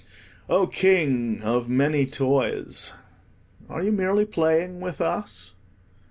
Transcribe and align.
Oh, 0.49 0.65
King 0.65 1.43
of 1.43 1.69
many 1.69 2.07
toys, 2.07 2.91
are 3.69 3.83
you 3.83 3.91
merely 3.91 4.25
playing 4.25 4.79
with 4.79 4.99
us? 4.99 5.53